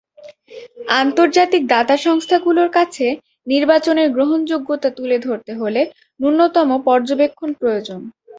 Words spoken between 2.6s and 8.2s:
কাছে নির্বাচনের গ্রহণযোগ্যতা তুলে ধরতে হলে ন্যূনতম পর্যবেক্ষণ প্রয়োজন।